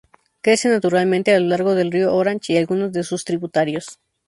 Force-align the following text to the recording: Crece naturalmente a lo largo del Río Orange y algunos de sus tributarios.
Crece 0.43 0.67
naturalmente 0.67 1.31
a 1.31 1.39
lo 1.39 1.45
largo 1.49 1.75
del 1.75 1.91
Río 1.91 2.11
Orange 2.15 2.53
y 2.53 2.57
algunos 2.57 2.91
de 2.91 3.03
sus 3.03 3.23
tributarios. 3.23 3.99